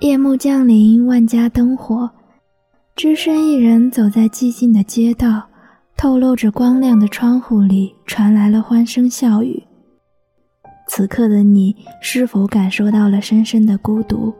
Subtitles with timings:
[0.00, 2.08] 夜幕降临，万家灯火，
[2.94, 5.42] 只身一人走在寂静的街道，
[5.96, 9.62] 透露着光亮的窗户里传来了欢声笑语。
[10.86, 14.32] 此刻的你是否感受到了深深的孤独？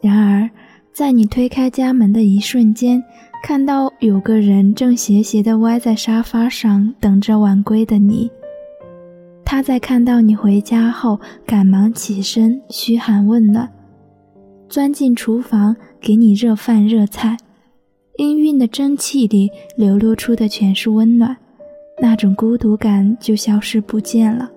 [0.00, 0.48] 然而，
[0.92, 3.02] 在你推开家门的一瞬间，
[3.42, 8.30] 看到有个人正斜斜地歪在沙发上等着晚归的你。
[9.50, 13.66] 他在看到你回家后，赶忙起身嘘寒问暖，
[14.68, 17.34] 钻进厨房给你热饭热菜，
[18.18, 21.34] 氤氲的蒸汽里流露出的全是温暖，
[21.98, 24.50] 那种孤独感就消失不见了。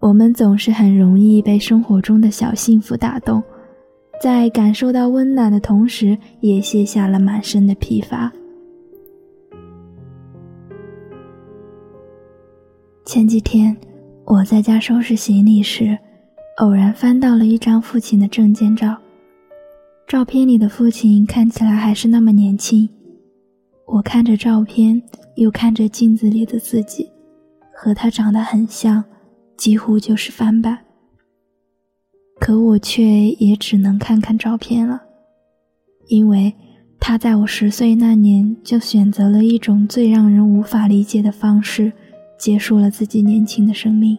[0.00, 3.40] 我们总是很容易被生活中的小幸福打动，
[4.20, 8.32] 在感受到温暖的同时，也卸下了满身的疲乏。
[13.12, 13.76] 前几天，
[14.24, 15.98] 我在家收拾行李时，
[16.56, 18.96] 偶然翻到了一张父亲的证件照。
[20.08, 22.88] 照片里的父亲看起来还是那么年轻。
[23.86, 25.02] 我看着照片，
[25.34, 27.10] 又看着镜子里的自己，
[27.74, 29.04] 和他长得很像。
[29.58, 30.78] 几乎就是翻版，
[32.40, 35.02] 可我却也只能看看照片了，
[36.08, 36.54] 因为
[36.98, 41.92] 他在我十岁那年就选择了一种最让人无法理解的方式，
[42.42, 44.18] 结束了自己年轻的生命，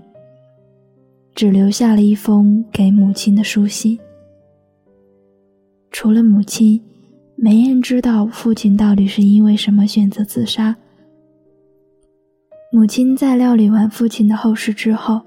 [1.36, 4.00] 只留下了一封给母亲的书信。
[5.92, 6.82] 除了母亲，
[7.36, 10.74] 没人知道父亲到底是因为什么选择自杀。
[12.72, 15.22] 母亲在料理完父亲的后事之后。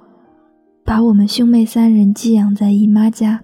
[0.82, 3.42] 把我们兄妹三人寄养在姨妈家，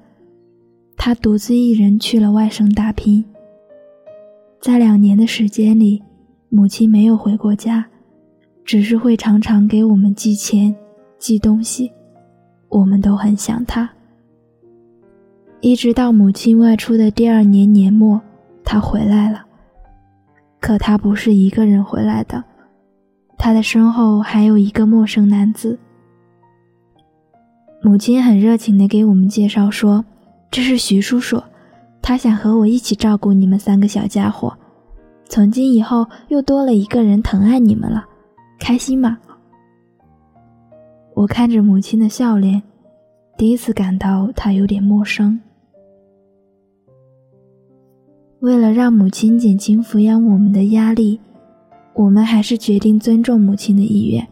[0.96, 3.24] 她独自一人去了外省打拼。
[4.60, 6.00] 在两年的时间里，
[6.48, 7.84] 母亲没有回过家，
[8.64, 10.74] 只是会常常给我们寄钱、
[11.18, 11.92] 寄东西，
[12.68, 13.88] 我们都很想他。
[15.60, 18.20] 一直到母亲外出的第二年年末，
[18.64, 19.44] 他回来了。
[20.60, 22.42] 可他不是一个人回来的，
[23.36, 25.78] 他的身后还有一个陌生男子。
[27.82, 30.04] 母亲很热情地给我们介绍说
[30.52, 31.42] ：“这是徐叔叔，
[32.00, 34.56] 他想和我一起照顾你们三个小家伙。
[35.28, 38.04] 从今以后又多了一个人疼爱你们了，
[38.62, 39.18] 开心吗？”
[41.14, 42.62] 我看着母亲的笑脸，
[43.36, 45.40] 第一次感到她有点陌生。
[48.38, 51.20] 为了让母亲减轻抚养我们的压力，
[51.94, 54.26] 我们还是决定尊重母亲的意愿。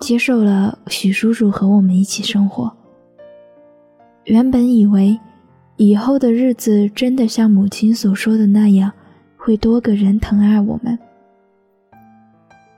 [0.00, 2.70] 接受了许叔叔和我们一起生活。
[4.24, 5.18] 原本以为
[5.76, 8.92] 以后的日子真的像母亲所说的那样，
[9.36, 10.98] 会多个人疼爱我们。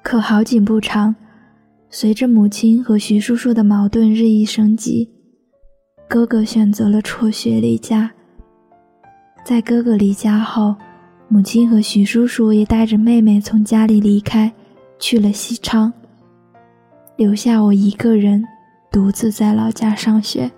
[0.07, 1.13] 可好景不长，
[1.91, 5.11] 随着母亲和徐叔叔的矛盾日益升级，
[6.09, 8.09] 哥哥选择了辍学离家。
[9.45, 10.77] 在哥哥离家后，
[11.27, 14.53] 母亲和徐叔叔也带着妹妹从家里离开，
[15.01, 15.93] 去了西昌。
[17.17, 18.45] 留下我一个人，
[18.93, 20.49] 独自在老家上学。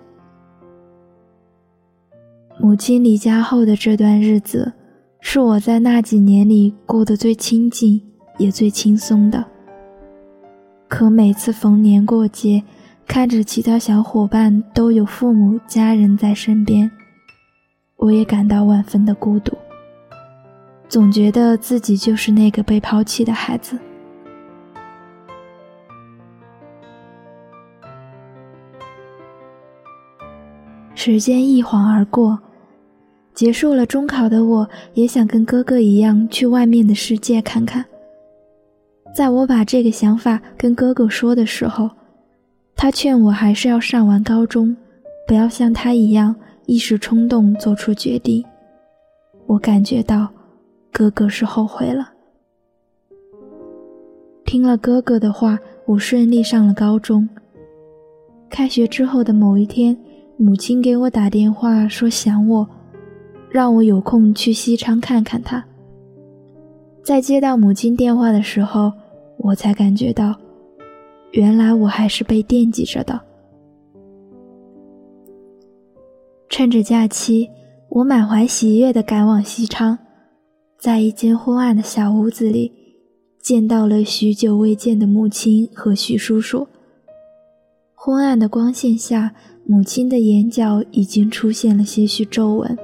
[2.59, 4.73] 母亲离家后的这段日子，
[5.21, 7.99] 是我在那几年里过得最清静
[8.39, 9.45] 也最轻松的。
[10.87, 12.63] 可每次逢年过节，
[13.05, 16.89] 看着其他小伙伴都有父母家人在身边，
[17.97, 19.55] 我也感到万分的孤独，
[20.87, 23.77] 总觉得自己就是那个被抛弃的孩子。
[30.95, 32.37] 时间一晃而过，
[33.33, 37.85] 结束了中考的我，也想跟哥哥一样去外面的世界看看。
[39.15, 41.89] 在我把这个想法跟哥哥说的时候，
[42.75, 44.75] 他劝我还是要上完高中，
[45.27, 48.43] 不要像他一样一时冲动做出决定。
[49.47, 50.29] 我感觉到，
[50.91, 52.13] 哥哥是后悔了。
[54.45, 57.27] 听了哥哥的话，我顺利上了高中。
[58.49, 59.97] 开学之后的某一天。
[60.41, 62.65] 母亲给我打电话说想我，
[63.51, 65.65] 让我有空去西昌看看她。
[67.03, 68.93] 在接到母亲电话的时候，
[69.39, 70.39] 我才感觉到，
[71.31, 73.19] 原来我还是被惦记着的。
[76.47, 77.49] 趁着假期，
[77.89, 79.97] 我满怀喜悦地赶往西昌，
[80.77, 82.71] 在一间昏暗的小屋子里，
[83.41, 86.67] 见到了许久未见的母亲和徐叔叔。
[87.95, 89.33] 昏暗的光线下。
[89.71, 92.75] 母亲的眼角已经出现了些许皱纹，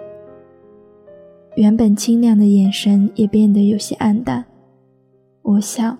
[1.55, 4.45] 原本清亮的眼神也变得有些暗淡。
[5.41, 5.97] 我想，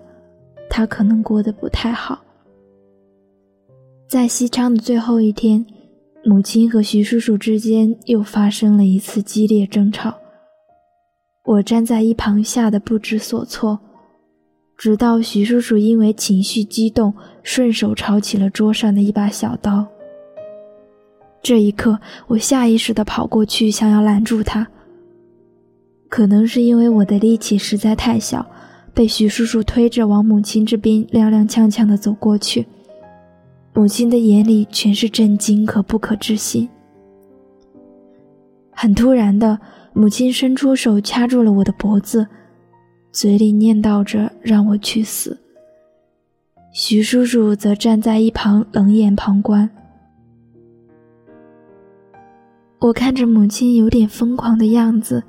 [0.76, 2.22] 他可能过得不太好。
[4.06, 5.64] 在西昌的最后一天，
[6.22, 10.12] 母亲和徐叔叔之间又发生了一次激烈争吵。
[11.46, 13.80] 我站在一旁，吓得不知所措。
[14.76, 19.86] 直到徐叔叔因为情绪激动，顺手抄起了桌上的一把小刀。
[21.42, 24.68] 这一刻，我下意识地跑过去，想要拦住他。
[26.10, 28.46] 可能是因为我的力气实在太小，
[28.96, 32.66] 被徐叔叔推着往母亲这边踉踉跄跄地走过去。
[33.74, 36.66] 母亲的眼里全是震惊和不可置信。
[38.70, 39.60] 很突然的，
[39.92, 42.26] 母亲伸出手掐住了我的脖子，
[43.12, 45.38] 嘴里念叨着让我去死。
[46.72, 49.68] 徐叔叔则站在一旁冷眼旁观。
[52.78, 55.22] 我看着母亲有点疯狂的样子，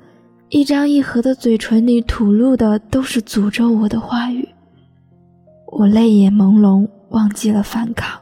[0.50, 4.48] 一张一合的嘴唇里吐露的都是诅咒我的话语。
[5.66, 8.18] 我泪眼朦胧，忘记了反抗。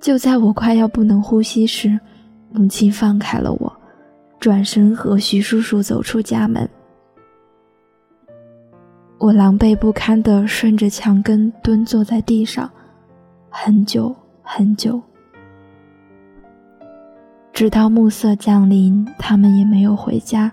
[0.00, 1.98] 就在我快要不能呼吸时，
[2.52, 3.72] 母亲放开了我，
[4.38, 6.68] 转身和徐叔叔走出家门。
[9.18, 12.70] 我狼狈不堪地顺着墙根蹲坐在地上，
[13.50, 15.02] 很久很久，
[17.52, 20.52] 直到暮色降临，他们也没有回家。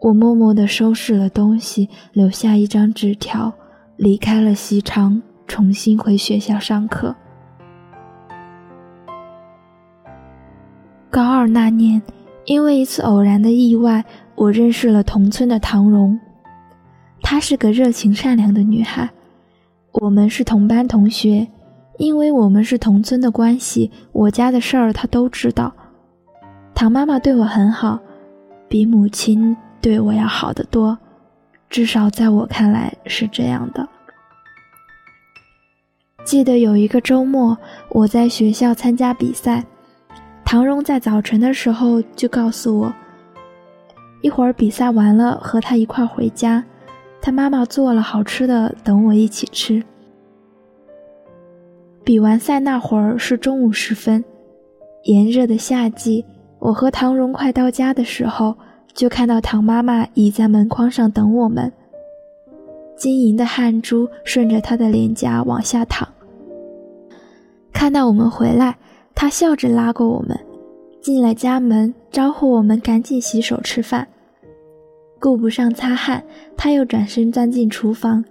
[0.00, 3.52] 我默默地收拾了东西，留下一张纸条，
[3.96, 7.14] 离开了西昌，重新回学校上课。
[11.10, 12.00] 高二那年，
[12.46, 14.02] 因为一次偶然的意外，
[14.36, 16.18] 我认识了同村的唐蓉。
[17.20, 19.10] 她是个热情善良的女孩，
[19.92, 21.46] 我们是同班同学。
[21.98, 25.70] 因为我们是同村的关系，我家的事儿她都知道。
[26.74, 27.98] 唐妈妈对我很好，
[28.66, 30.98] 比母亲对我要好得多，
[31.68, 33.88] 至少在我看来是这样的。
[36.24, 37.56] 记得有一个周末，
[37.88, 39.64] 我在学校参加比赛。
[40.44, 42.92] 唐荣在早晨的时候就告诉我，
[44.20, 46.64] 一会儿比赛完了和他一块回家，
[47.22, 49.82] 他妈妈做了好吃的等我一起吃。
[52.02, 54.24] 比完赛那会儿是中午时分，
[55.04, 56.24] 炎热的夏季，
[56.58, 58.56] 我和唐荣快到家的时候，
[58.94, 61.72] 就看到唐妈妈倚在门框上等我们，
[62.96, 66.08] 晶莹的汗珠顺着她的脸颊往下淌。
[67.72, 68.76] 看到我们回来。
[69.12, 70.38] 她笑着拉过我们，
[71.02, 74.06] 进了家门，招呼我们赶紧洗手吃饭。
[75.18, 76.24] 顾不上擦汗，
[76.56, 78.24] 她又转身钻进厨房，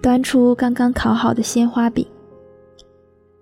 [0.00, 2.06] 端出刚刚烤好的鲜花饼。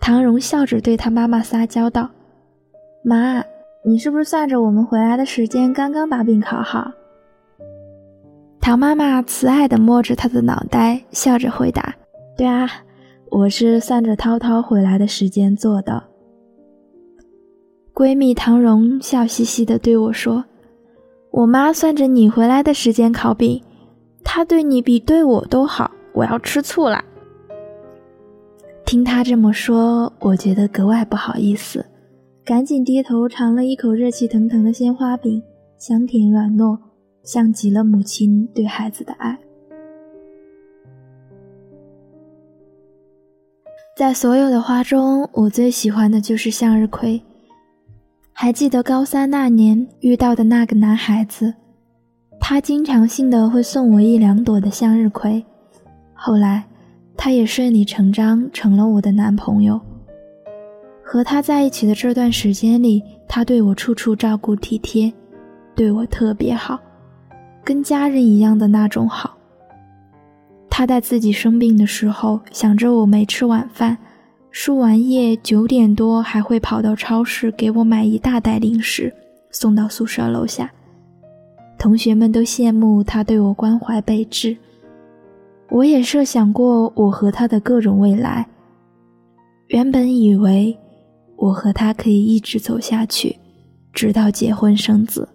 [0.00, 2.08] 唐荣笑着对他妈妈撒娇道
[3.04, 3.44] ：“妈，
[3.86, 6.90] 你是不是算着我们回来的时间，刚刚把饼烤好？”
[8.58, 11.94] 唐妈妈慈爱地摸着他的脑袋，笑着回答
[12.34, 12.66] ：“对啊，
[13.30, 16.02] 我是算着涛涛回来的时间做的。”
[17.92, 20.46] 闺蜜唐蓉笑嘻嘻地对我说
[21.30, 23.62] ：“我妈算着你回来的时间烤饼，
[24.24, 27.04] 她对你比对我都好，我要吃醋啦。”
[28.86, 31.84] 听她这么说，我觉得格外不好意思，
[32.44, 35.42] 赶紧低头尝了一口热气腾腾的鲜花饼，
[35.78, 36.78] 香甜软糯，
[37.22, 39.38] 像极了母亲对孩子的爱。
[43.96, 47.22] 在所有的花中，我最喜欢的就是向日葵。
[48.34, 51.54] 还记得高三那年遇到的那个男孩子，
[52.38, 55.42] 他经常性的会送我一两朵的向日葵。
[56.12, 56.64] 后来，
[57.16, 59.80] 他也顺理成章成了我的男朋友。
[61.04, 65.12] 和他在一起的这段时间里，他对我处处照顾体贴，
[65.74, 66.80] 对我特别好，
[67.62, 69.36] 跟家人一样的那种好。
[70.70, 73.96] 他在自己生病的时候，想着我没吃晚饭。
[74.50, 79.12] 输完液九点多还会跑到超市给我买一大袋零食，
[79.50, 80.72] 送到宿舍楼下。
[81.76, 84.56] 同学们都羡慕他对我关怀备至，
[85.70, 88.46] 我也设想过我和他的各种未来。
[89.68, 90.76] 原本以为
[91.36, 93.38] 我和他可以一直走下去，
[93.92, 95.28] 直到结婚生子。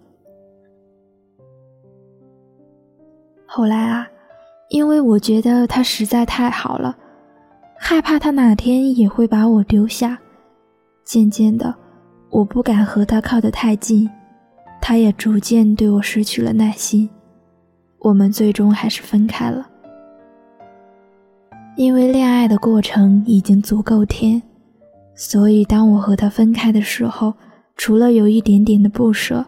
[3.46, 4.08] 后来啊，
[4.70, 6.96] 因为我觉得他实在太好了。
[7.82, 10.18] 害怕他哪天也会把我丢下，
[11.02, 11.74] 渐渐的，
[12.28, 14.08] 我不敢和他靠得太近，
[14.82, 17.08] 他也逐渐对我失去了耐心，
[17.98, 19.66] 我们最终还是分开了。
[21.76, 24.40] 因为恋爱的过程已经足够甜，
[25.22, 27.34] 所以当我和他分开的时候，
[27.76, 29.44] 除了有一点点的不舍，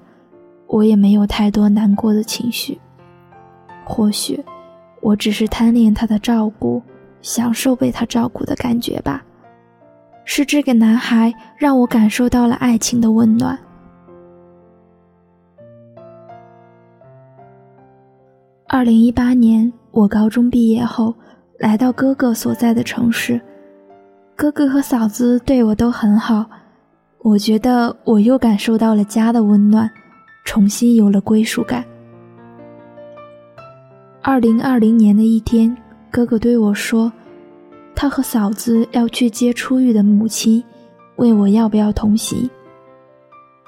[0.67, 2.79] 我也没有太多难过的情绪。
[3.83, 4.39] 或许，
[5.01, 6.83] 我只是贪恋他的照顾。
[7.23, 9.25] 享受被他照顾的感觉吧。
[10.25, 13.57] 是这个男孩让我感受到了爱情的温暖。
[18.67, 21.15] 二零一八年，我高中毕业后，
[21.61, 23.41] 来到哥哥所在的城市。
[24.43, 26.45] 哥哥和嫂子对我都很好，
[27.21, 29.89] 我觉得我又感受到了家的温暖，
[30.45, 31.85] 重新有了归属感。
[34.21, 35.77] 二零二零年的一天，
[36.11, 37.13] 哥哥对我说，
[37.95, 40.61] 他和嫂子要去接出狱的母亲，
[41.15, 42.51] 问我要不要同行。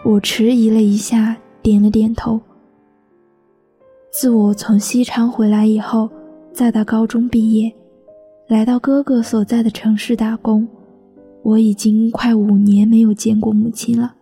[0.04, 2.40] 我迟疑了一下，点了点头。
[4.10, 6.10] 自我从西昌回来以后，
[6.52, 7.72] 再到高中毕业，
[8.46, 10.68] 来到哥哥所在的城市打工，
[11.42, 14.14] 我已经快五年没有见过母亲了。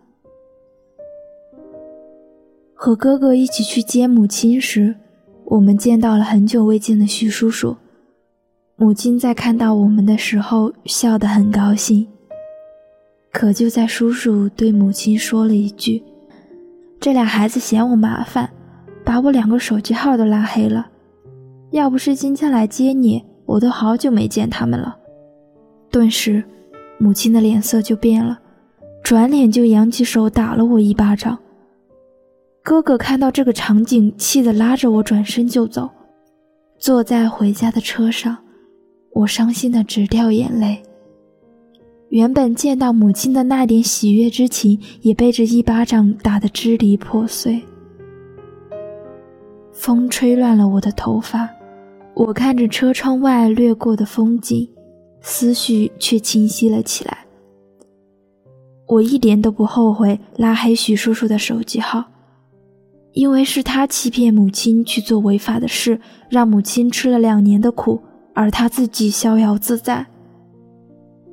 [2.73, 4.95] 和哥哥一起去接母亲时，
[5.45, 7.75] 我们见到了很久未见的徐叔叔。
[8.75, 12.07] 母亲在看到我们的时候笑得很高兴。
[13.31, 16.01] 可就在叔叔对母亲说了一句
[16.99, 18.49] ：“这俩孩子嫌我麻烦。”
[19.05, 20.87] 把我两个手机号都拉黑了，
[21.71, 23.21] 要不是今天来接你，
[23.53, 24.97] 我都好久没见他们了。
[25.91, 26.43] 顿时，
[26.97, 28.39] 母亲的脸色就变了，
[29.03, 31.37] 转脸就扬起手打了我一巴掌。
[32.63, 35.87] 哥哥看到这个场景，气得拉着我转身就走。
[36.79, 38.35] 坐在回家的车上，
[39.11, 40.81] 我伤心的直掉眼泪。
[42.09, 47.61] 原本见到母亲的那点喜悦之情，也被这一巴掌打得支离破碎。
[49.71, 51.47] 风吹乱了我的头发，
[52.15, 54.69] 我看着车窗外掠过的风景，
[55.21, 57.17] 思绪却清晰了起来。
[58.87, 62.03] 我一点都不后悔拉黑许叔叔的手机号，
[63.13, 67.99] 因为是他欺骗母亲去做违法的事，让母亲吃了两年的苦，
[68.33, 70.05] 而他自己逍遥自在。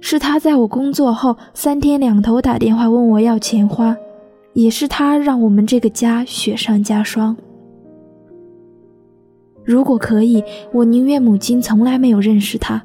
[0.00, 3.94] 是他在我工作后三天两头打电话问我要钱花，
[4.54, 7.36] 也是他让我们这个家雪上加霜。
[9.70, 12.82] 如果可以，我宁愿母亲从来没有认识他。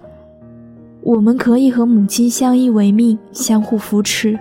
[1.01, 4.37] 我们可以和母亲相依为命，相互扶持，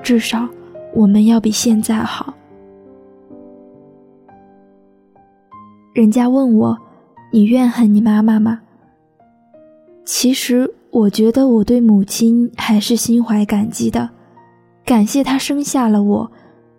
[0.00, 0.48] 至少
[0.94, 2.32] 我们要比现在好。
[5.92, 6.78] 人家问我
[7.34, 8.60] ：“你怨恨你妈妈吗？”
[10.06, 14.08] 其实，我觉得我对母亲还是心怀感激的，
[14.84, 16.30] 感谢她生下了我，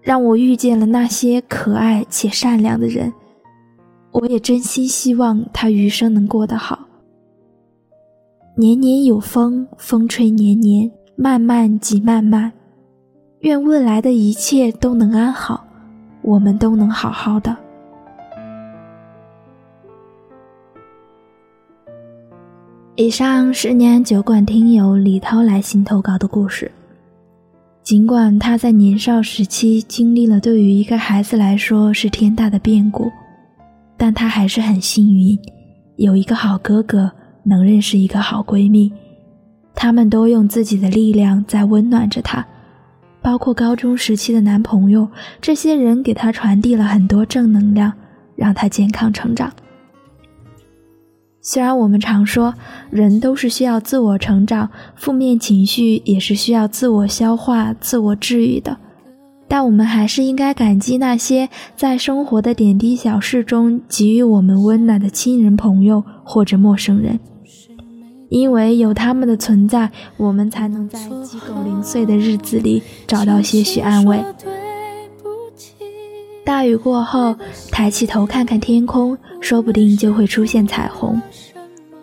[0.01, 3.11] 让我遇见了那些可爱且善良的人。
[4.13, 6.79] 我也真心希望他余生能过得好。
[8.55, 12.51] 年年有风，风吹年年；漫漫即漫漫。
[13.39, 15.65] 愿未来的一切都能安好，
[16.21, 17.57] 我们都能好好的。
[22.95, 26.71] 以上是年酒馆听友李涛来信投稿的故事。
[27.81, 33.11] 尽管他在年少时期经历了对于一个孩子来说是天大的变故。
[34.03, 35.39] 但她还是很幸运，
[35.95, 37.09] 有一个好哥哥，
[37.43, 38.91] 能认识一个好闺蜜，
[39.73, 42.45] 他们都用自己的力量在温暖着她，
[43.21, 45.07] 包括高中时期的男朋友，
[45.39, 47.93] 这些人给她传递了很多正能量，
[48.35, 49.49] 让她健康成长。
[51.39, 52.53] 虽然我们常说
[52.89, 58.77] 人都是需要自我成长，负面情绪也是需要自我消化、自我治愈的。
[59.53, 67.19] 但我们还是应该感激那些在生活的点滴小事中给予我们温暖的亲人、朋友或者陌生人，
[68.29, 74.19] 因为有他们的存在，我们才能在鸡狗零碎的日子里找到些许安慰。
[76.43, 77.35] 大雨过后，
[77.69, 81.21] 抬起头看看天空，说不定就会出现彩虹。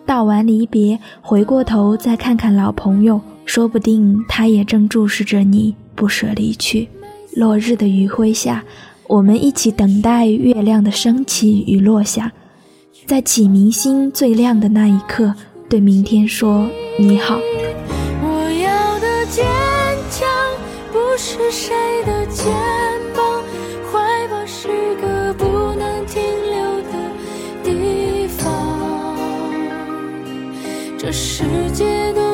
[0.05, 6.87] 道完离别，回过头再看看老朋友，说不定他也正注视着你，不舍离去。
[7.35, 8.63] 落日的余晖下，
[9.07, 12.31] 我们一起等待月亮的升起与落下，
[13.05, 15.33] 在启明星最亮的那一刻，
[15.69, 16.69] 对明天说
[16.99, 17.39] 你好。
[18.23, 19.45] 我要的坚
[20.09, 20.27] 强
[20.91, 21.73] 不是谁
[22.05, 22.53] 的肩
[23.15, 23.41] 膀，
[23.91, 25.45] 怀抱是个不
[25.75, 26.93] 能停留的
[27.63, 29.17] 地方。
[30.97, 32.30] 这世界多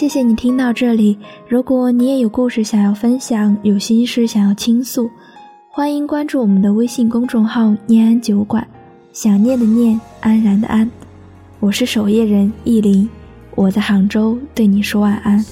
[0.00, 1.18] 谢谢你听到这里。
[1.46, 5.10] 如果你也有故事想要分享，有心事想要倾诉，
[5.68, 8.66] 欢迎关注我们的微信公众号“念安酒馆”。
[9.12, 10.90] 想念的念，安然的安。
[11.58, 13.06] 我是守夜人意林，
[13.54, 15.44] 我在杭州对你说晚安，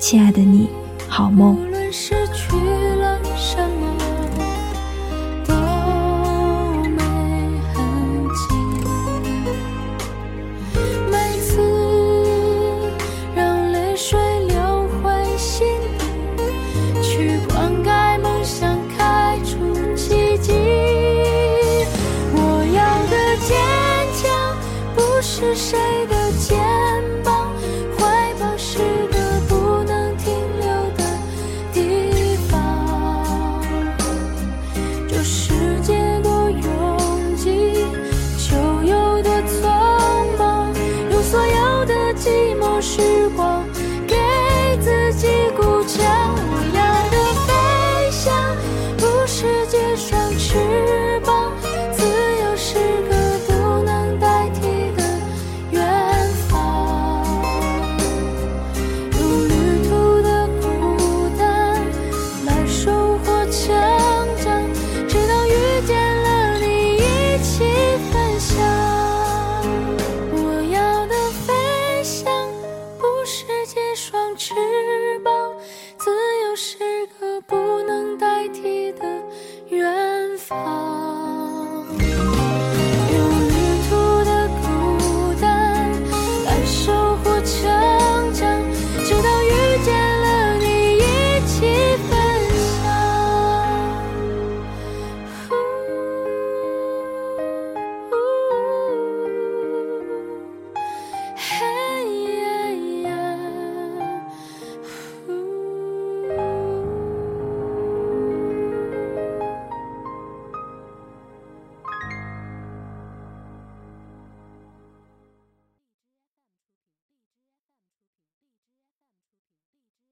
[0.00, 0.66] 亲爱的你，
[1.06, 1.56] 好梦。
[25.54, 26.11] 是谁？